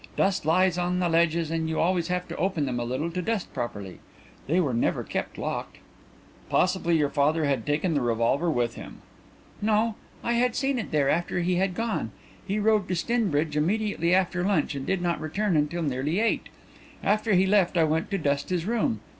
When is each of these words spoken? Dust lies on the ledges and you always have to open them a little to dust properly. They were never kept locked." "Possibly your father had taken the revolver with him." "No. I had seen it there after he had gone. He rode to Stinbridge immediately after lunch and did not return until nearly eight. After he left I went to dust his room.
Dust 0.17 0.47
lies 0.47 0.79
on 0.79 0.97
the 0.97 1.07
ledges 1.07 1.51
and 1.51 1.69
you 1.69 1.79
always 1.79 2.07
have 2.07 2.27
to 2.29 2.35
open 2.37 2.65
them 2.65 2.79
a 2.79 2.83
little 2.83 3.11
to 3.11 3.21
dust 3.21 3.53
properly. 3.53 3.99
They 4.47 4.59
were 4.59 4.73
never 4.73 5.03
kept 5.03 5.37
locked." 5.37 5.77
"Possibly 6.49 6.97
your 6.97 7.11
father 7.11 7.45
had 7.45 7.67
taken 7.67 7.93
the 7.93 8.01
revolver 8.01 8.49
with 8.49 8.73
him." 8.73 9.03
"No. 9.61 9.93
I 10.23 10.33
had 10.33 10.55
seen 10.55 10.79
it 10.79 10.89
there 10.89 11.11
after 11.11 11.41
he 11.41 11.57
had 11.57 11.75
gone. 11.75 12.09
He 12.47 12.57
rode 12.57 12.87
to 12.87 12.95
Stinbridge 12.95 13.55
immediately 13.55 14.11
after 14.15 14.43
lunch 14.43 14.73
and 14.73 14.87
did 14.87 15.03
not 15.03 15.21
return 15.21 15.55
until 15.55 15.83
nearly 15.83 16.19
eight. 16.19 16.49
After 17.03 17.33
he 17.35 17.45
left 17.45 17.77
I 17.77 17.83
went 17.83 18.09
to 18.09 18.17
dust 18.17 18.49
his 18.49 18.65
room. 18.65 19.01